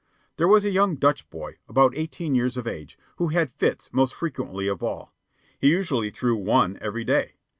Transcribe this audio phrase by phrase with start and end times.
[0.37, 4.15] There was a young Dutch boy, about eighteen years of age, who had fits most
[4.15, 5.13] frequently of all.
[5.59, 7.35] He usually threw one every day.